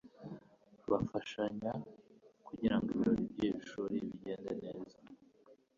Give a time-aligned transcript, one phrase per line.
[0.91, 1.71] Bafashanya
[2.47, 4.97] kugirango ibirori byishuri bigende neza.